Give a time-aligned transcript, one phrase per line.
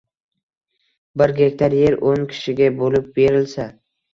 [1.21, 3.71] Bir gektar yer o‘n kishiga bo‘lib berilsa